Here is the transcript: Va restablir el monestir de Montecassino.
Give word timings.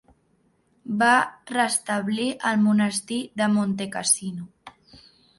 Va 1.01 1.17
restablir 1.51 2.25
el 2.51 2.57
monestir 2.63 3.19
de 3.41 3.49
Montecassino. 3.57 4.73